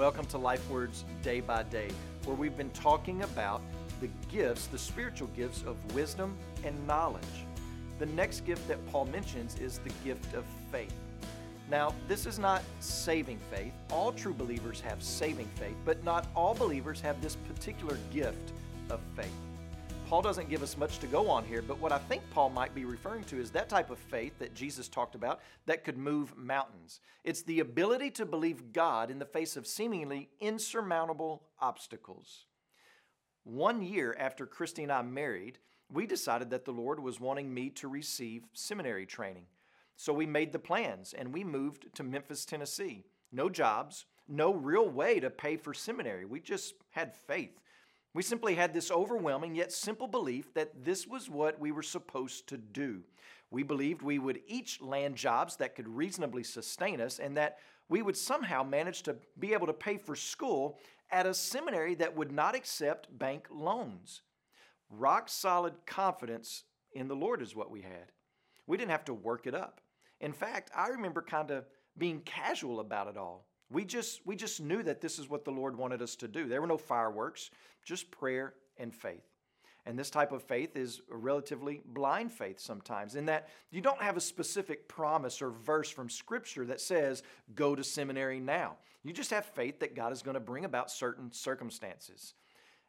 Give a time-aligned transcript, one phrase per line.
[0.00, 1.90] Welcome to Life Words Day by Day,
[2.24, 3.60] where we've been talking about
[4.00, 7.44] the gifts, the spiritual gifts of wisdom and knowledge.
[7.98, 10.94] The next gift that Paul mentions is the gift of faith.
[11.70, 13.74] Now, this is not saving faith.
[13.90, 18.54] All true believers have saving faith, but not all believers have this particular gift
[18.88, 19.26] of faith.
[20.10, 22.74] Paul doesn't give us much to go on here, but what I think Paul might
[22.74, 26.36] be referring to is that type of faith that Jesus talked about that could move
[26.36, 26.98] mountains.
[27.22, 32.46] It's the ability to believe God in the face of seemingly insurmountable obstacles.
[33.44, 37.70] One year after Christy and I married, we decided that the Lord was wanting me
[37.70, 39.44] to receive seminary training.
[39.94, 43.04] So we made the plans and we moved to Memphis, Tennessee.
[43.30, 46.24] No jobs, no real way to pay for seminary.
[46.24, 47.60] We just had faith.
[48.12, 52.48] We simply had this overwhelming yet simple belief that this was what we were supposed
[52.48, 53.02] to do.
[53.50, 58.02] We believed we would each land jobs that could reasonably sustain us and that we
[58.02, 60.78] would somehow manage to be able to pay for school
[61.10, 64.22] at a seminary that would not accept bank loans.
[64.90, 68.12] Rock solid confidence in the Lord is what we had.
[68.66, 69.80] We didn't have to work it up.
[70.20, 71.64] In fact, I remember kind of
[71.98, 73.46] being casual about it all.
[73.70, 76.48] We just, we just knew that this is what the Lord wanted us to do.
[76.48, 77.50] There were no fireworks,
[77.84, 79.22] just prayer and faith.
[79.86, 84.16] And this type of faith is relatively blind faith sometimes, in that you don't have
[84.16, 87.22] a specific promise or verse from Scripture that says,
[87.54, 88.76] go to seminary now.
[89.02, 92.34] You just have faith that God is going to bring about certain circumstances.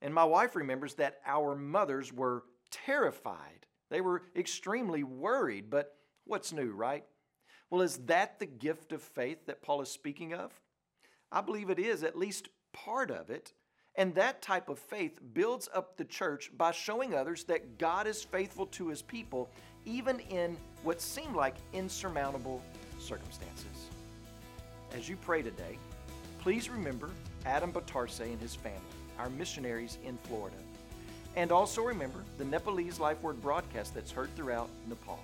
[0.00, 3.66] And my wife remembers that our mothers were terrified.
[3.88, 7.04] They were extremely worried, but what's new, right?
[7.72, 10.52] Well, is that the gift of faith that Paul is speaking of?
[11.32, 13.54] I believe it is, at least part of it.
[13.94, 18.22] And that type of faith builds up the church by showing others that God is
[18.22, 19.48] faithful to his people,
[19.86, 22.60] even in what seem like insurmountable
[22.98, 23.88] circumstances.
[24.94, 25.78] As you pray today,
[26.40, 27.08] please remember
[27.46, 28.80] Adam Batarse and his family,
[29.18, 30.58] our missionaries in Florida.
[31.36, 35.20] And also remember the Nepalese Life Word broadcast that's heard throughout Nepal.